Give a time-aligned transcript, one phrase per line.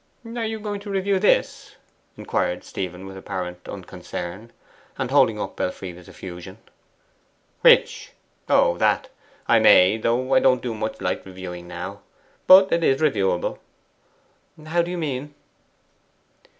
[0.25, 1.75] 'Are you going to review this?'
[2.17, 4.51] inquired Stephen with apparent unconcern,
[4.97, 6.57] and holding up Elfride's effusion.
[7.61, 8.11] 'Which?
[8.49, 9.09] Oh, that!
[9.47, 12.01] I may though I don't do much light reviewing now.
[12.47, 13.59] But it is reviewable.'
[14.65, 15.35] 'How do you mean?